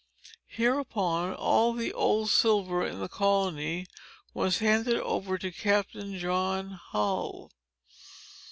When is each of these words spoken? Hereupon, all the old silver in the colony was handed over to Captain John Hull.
Hereupon, 0.47 1.35
all 1.35 1.73
the 1.73 1.93
old 1.93 2.31
silver 2.31 2.83
in 2.83 2.97
the 2.99 3.07
colony 3.07 3.85
was 4.33 4.57
handed 4.57 4.97
over 4.99 5.37
to 5.37 5.51
Captain 5.51 6.17
John 6.17 6.71
Hull. 6.71 7.51